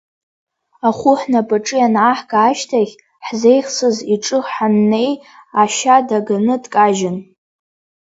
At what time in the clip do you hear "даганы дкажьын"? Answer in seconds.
6.07-7.17